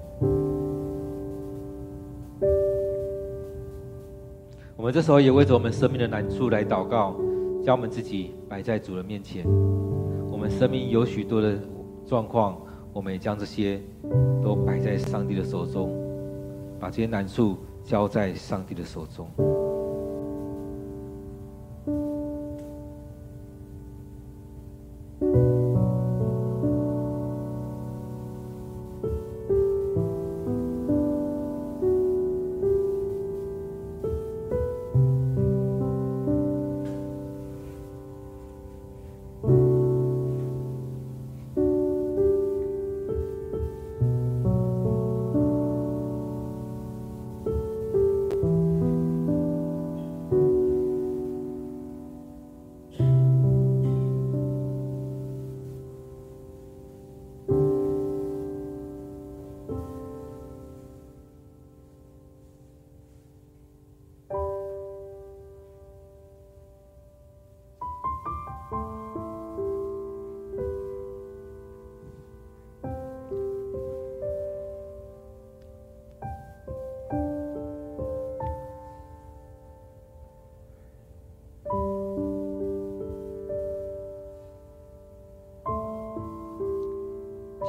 [4.77, 7.15] 我们这时候也为着我们生命的难处来祷告，
[7.61, 9.45] 将我们自己摆在主的面前。
[10.31, 11.59] 我们生命有许多的
[12.05, 12.57] 状况，
[12.93, 13.81] 我们也将这些
[14.41, 15.91] 都摆在上帝的手中，
[16.79, 17.57] 把这些难处。
[17.81, 19.27] 交在上帝的手中。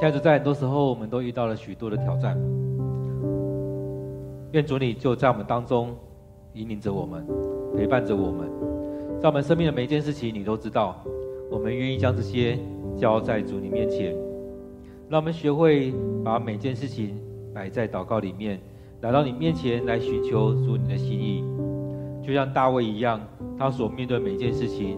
[0.01, 2.35] 现在就在很多时候，我们都遇到了许多的挑战。
[4.51, 5.95] 愿主你就在我们当中
[6.53, 7.23] 引领着我们，
[7.77, 8.49] 陪伴着我们，
[9.21, 10.95] 在我们生命的每一件事情，你都知道。
[11.51, 12.57] 我们愿意将这些
[12.97, 14.15] 交在主你面前，
[15.07, 15.93] 让我们学会
[16.25, 17.15] 把每件事情
[17.53, 18.59] 摆在祷告里面，
[19.01, 21.43] 来到你面前来寻求主你的心意。
[22.25, 23.21] 就像大卫一样，
[23.55, 24.97] 他所面对每件事情，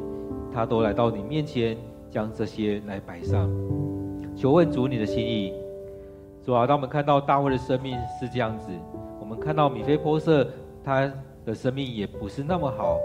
[0.54, 1.76] 他都来到你面前，
[2.10, 3.50] 将这些来摆上，
[4.36, 5.54] 求问主你的心意。
[6.46, 8.70] 主啊，当我们看到大卫的生命是这样子，
[9.20, 10.48] 我们看到米非波设
[10.84, 11.10] 他
[11.46, 13.00] 的生命也不是那么好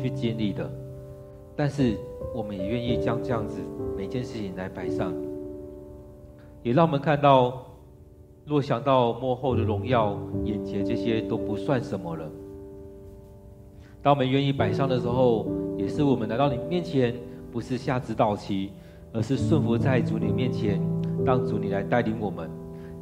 [0.00, 0.70] 去经历的。
[1.54, 1.98] 但是，
[2.34, 3.60] 我们也愿意将这样子
[3.94, 5.12] 每件事情来摆上，
[6.62, 7.66] 也让我们看到，
[8.46, 12.24] 若想到幕后的荣耀，眼前这些都不算什么了。
[14.00, 15.46] 当我们愿意摆上的时候，
[15.76, 17.14] 也是我们来到你面前，
[17.52, 18.70] 不是下指导棋，
[19.12, 20.80] 而是顺服在主你面前，
[21.24, 22.48] 让主你来带领我们，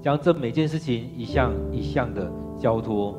[0.00, 3.14] 将这每件事情一项一项的交托，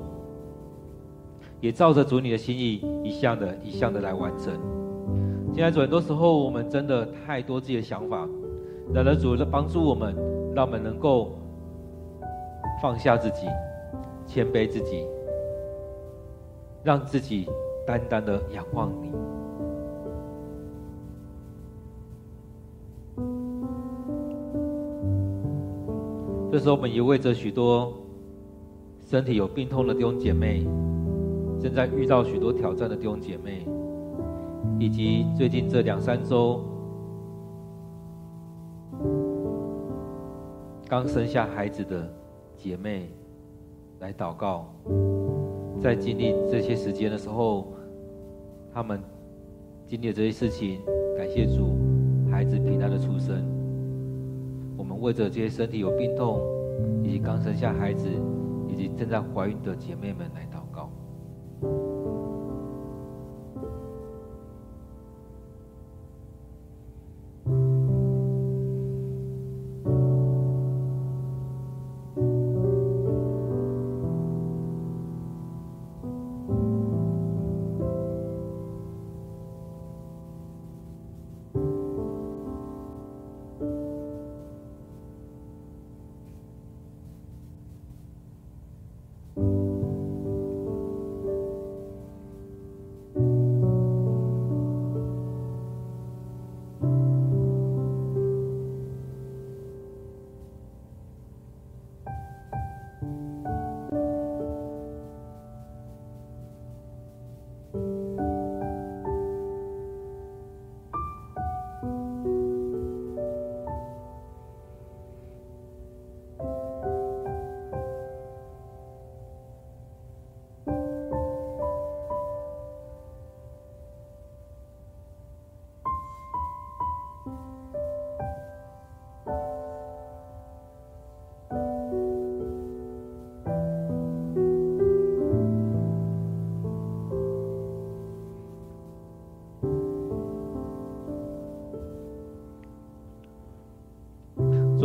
[1.62, 4.54] 也照着主你的心意，一项的一项的来完成。
[5.54, 8.28] 现在主，很多时候我们真的太多自己的想法，
[8.94, 10.16] 然而主的帮助我们，
[10.56, 11.38] 让我们能够
[12.82, 13.48] 放下自己，
[14.26, 15.06] 谦卑自己，
[16.84, 17.48] 让自己
[17.86, 19.12] 单单的仰望你。
[26.52, 27.93] 这时候，我们也为着许多
[29.06, 30.64] 身体有病痛的弟兄姐妹，
[31.62, 33.68] 正在遇到许多挑战的弟兄姐妹。
[34.78, 36.62] 以及最近这两三周
[40.88, 42.10] 刚生下孩子的
[42.56, 43.10] 姐妹
[44.00, 44.74] 来祷告，
[45.80, 47.68] 在经历这些时间的时候，
[48.74, 49.02] 他们
[49.86, 50.80] 经历这些事情，
[51.18, 51.78] 感谢主，
[52.32, 53.59] 孩子平安的出生。
[55.00, 56.41] 或者这些身体有病痛，
[57.04, 58.10] 以及刚生下孩子，
[58.68, 60.59] 以及正在怀孕的姐妹们来到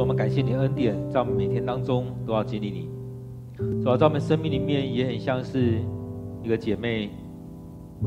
[0.01, 2.91] 我们感谢你的恩典，在我们每天当中都要经历你。
[3.83, 5.79] 主要在我们生命里面也很像是
[6.43, 7.11] 一个姐妹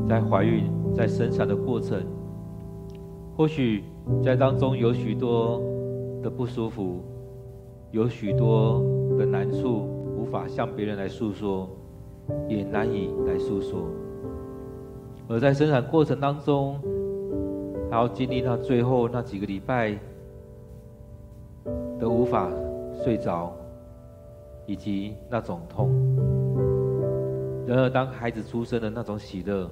[0.08, 2.00] 在怀孕、在生产的过程，
[3.36, 3.82] 或许
[4.22, 5.60] 在当中有许多
[6.22, 7.02] 的不舒服，
[7.90, 8.82] 有许多
[9.18, 11.68] 的难处无法向别人来诉说，
[12.48, 13.88] 也难以来诉说。
[15.26, 16.78] 而在生产过程当中，
[17.90, 19.98] 还要经历到最后那几个礼拜。
[21.98, 22.48] 都无法
[23.02, 23.52] 睡着，
[24.66, 25.90] 以及那种痛。
[27.66, 29.68] 然而，当孩子出生的那种喜乐，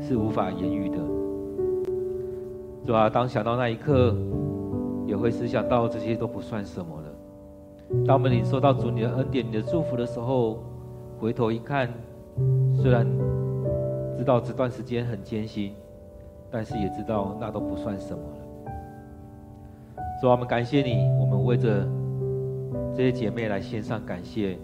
[0.00, 0.98] 是无法言喻的。
[2.86, 4.14] 主啊，当想到那一刻，
[5.06, 7.08] 也会思想到这些都不算什么了。
[8.06, 10.58] 当我们领受到主你的恩典、你的祝福的时候，
[11.18, 11.88] 回头一看，
[12.74, 13.06] 虽然
[14.16, 15.72] 知道这段时间很艰辛，
[16.50, 18.49] 但是也知道那都不算什么了。
[20.20, 21.88] 主啊，我们感谢你，我们为着
[22.94, 24.58] 这些姐妹来献上感谢。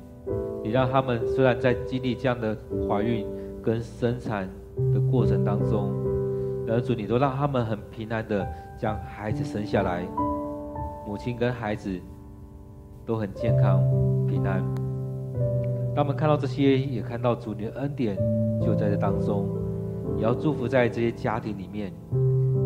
[0.62, 2.54] 你让他们虽然在经历这样的
[2.86, 3.26] 怀孕
[3.62, 4.46] 跟生产
[4.92, 5.94] 的过程当中，
[6.68, 8.46] 而主你都让他们很平安的
[8.76, 10.06] 将孩子生下来，
[11.06, 11.90] 母亲跟孩子
[13.06, 13.80] 都很健康
[14.26, 14.62] 平安。
[15.94, 18.14] 当我们看到这些，也看到主你的恩典
[18.60, 19.48] 就在这当中，
[20.18, 21.90] 也要祝福在这些家庭里面。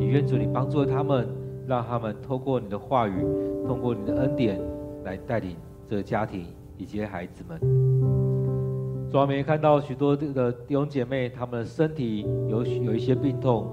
[0.01, 1.29] 也愿主你帮助他们。
[1.67, 3.25] 让他们透过你的话语，
[3.67, 4.61] 通过你的恩典
[5.05, 5.57] 来带领
[5.87, 6.47] 这个家庭
[6.77, 7.59] 以及孩子们。
[9.11, 13.67] 主啊，我们也看到许多的弟兄姐妹，他们的身体有有一些病痛，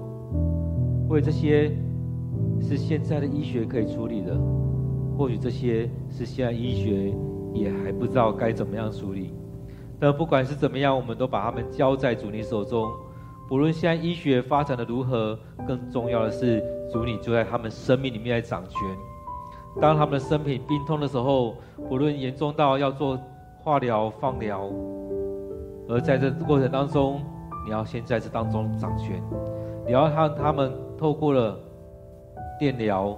[1.08, 1.70] 为这些
[2.60, 4.36] 是现在的医学可以处理的，
[5.16, 7.14] 或许这些是现在医学
[7.54, 9.32] 也还不知道该怎么样处理。
[10.00, 12.90] 但不管是怎么样，我们都把他们交在主你手中。
[13.48, 18.80] 不论现在医学发展的如何，更重要的是，主你就在他们生命里面来掌权。
[19.80, 21.54] 当他们的生命病痛的时候，
[21.88, 23.18] 不论严重到要做
[23.62, 24.70] 化疗、放疗，
[25.88, 27.20] 而在这过程当中，
[27.64, 29.22] 你要先在这当中掌权。
[29.86, 31.58] 你要让他们透过了
[32.58, 33.16] 电疗，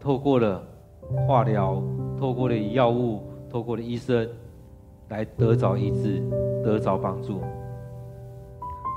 [0.00, 0.62] 透过了
[1.26, 1.82] 化疗，
[2.18, 4.28] 透过了药物，透过了医生。
[5.08, 6.20] 来得着医治，
[6.64, 7.40] 得着帮助。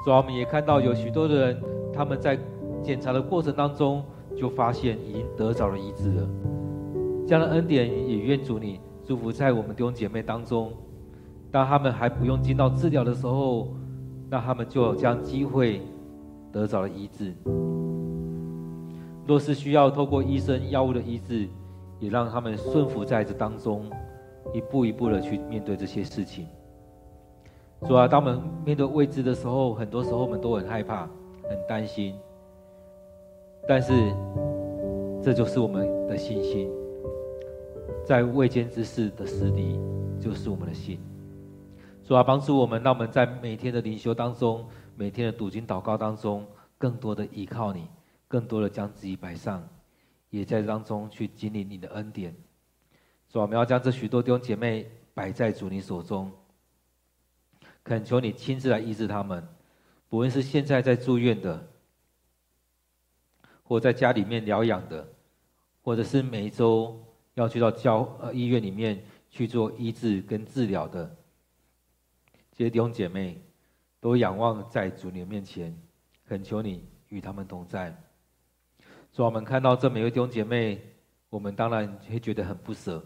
[0.03, 1.61] 所以我们也看到有许多的人，
[1.93, 2.35] 他们在
[2.83, 4.03] 检查的过程当中，
[4.35, 6.29] 就发现已经得着了医治了。
[7.27, 10.71] 这样的恩典也愿主你祝福在我们弟兄姐妹当中。
[11.51, 13.69] 当他们还不用进到治疗的时候，
[14.29, 15.81] 那他们就有这样机会
[16.51, 17.33] 得着了医治。
[19.25, 21.47] 若是需要透过医生药物的医治，
[21.99, 23.85] 也让他们顺服在这当中。
[24.51, 26.47] 一步一步的去面对这些事情。
[27.85, 31.07] 主啊，当我们面对未知的时候，很多时候我们都很害怕、
[31.47, 32.15] 很担心。
[33.69, 33.93] 但是，
[35.21, 36.67] 这就是我们的信心。
[38.03, 39.79] 在未见之事的实底，
[40.19, 40.99] 就是我们的信。
[42.03, 46.43] 主啊，帮助我们，让我们在每天的灵修当中、每天的读经祷告当中，
[46.79, 47.85] 更多的依靠你，
[48.27, 49.63] 更多的将自己摆上，
[50.31, 52.35] 也在当中去经历你的恩典。
[53.31, 56.31] 主，我们要将这许多弟兄姐妹摆在主你手中，
[57.83, 59.47] 恳求你亲自来医治他们，
[60.09, 61.67] 不论是现在在住院的，
[63.69, 65.07] 或在家里面疗养的，
[65.83, 66.99] 或者是每一周
[67.35, 68.99] 要去到教呃医院里面
[69.29, 71.15] 去做医治跟治疗的，
[72.51, 73.39] 这些弟兄姐妹
[73.99, 75.79] 都仰望在主你面前，
[76.25, 77.95] 恳求你与他们同在。
[79.13, 80.81] 主，我们看到这每位弟兄姐妹，
[81.29, 83.05] 我们当然会觉得很不舍。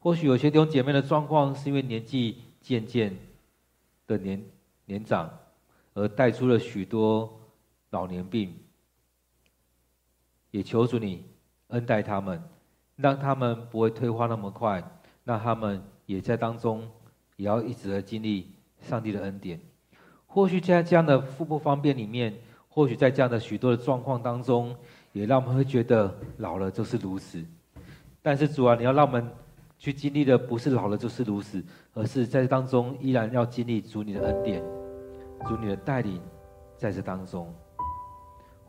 [0.00, 3.16] 或许有些弟兄姐妹的状况，是因为年纪渐渐
[4.08, 4.44] 的年
[4.86, 5.30] 年长，
[5.94, 7.40] 而带出了许多
[7.90, 8.52] 老年病。
[10.58, 11.24] 也求主你
[11.68, 12.42] 恩待他们，
[12.96, 14.82] 让他们不会退化那么快，
[15.22, 16.82] 那他们也在当中
[17.36, 18.50] 也要一直的经历
[18.80, 19.60] 上帝的恩典。
[20.26, 22.34] 或许在这样的腹部方便里面，
[22.68, 24.74] 或许在这样的许多的状况当中，
[25.12, 27.40] 也让我们会觉得老了就是如此。
[28.20, 29.30] 但是主啊，你要让我们。
[29.80, 34.60] 去经历的不是老了就是如此，而是在当中依然要经历主你的恩典，
[35.46, 36.20] 主你的带领，
[36.76, 37.54] 在这当中。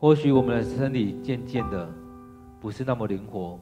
[0.00, 1.86] 或许我们的身体渐渐的
[2.58, 3.58] 不是那么灵活，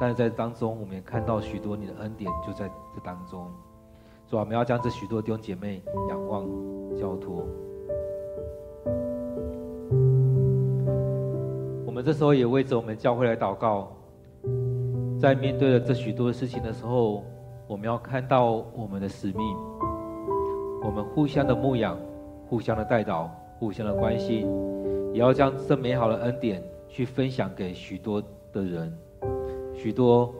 [0.00, 3.46] 但是在当中我们也看到许多你的恩典就在这当中。
[4.28, 6.44] 主啊，我们要将这许多弟兄姐妹仰望
[6.96, 7.46] 交托。
[11.86, 13.92] 我们这时候也为着我们教会来祷告。
[15.20, 17.22] 在面对了这许多的事情的时候，
[17.68, 19.56] 我们要看到我们的使命，
[20.82, 21.96] 我们互相的牧养，
[22.48, 24.48] 互相的带导，互相的关心，
[25.12, 28.92] 也要将这美好的恩典去分享给许多的人，
[29.74, 30.34] 许多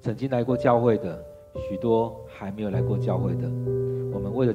[0.00, 1.22] 曾经来过教会的，
[1.68, 3.48] 许多还没有来过教会的，
[4.12, 4.42] 我们为了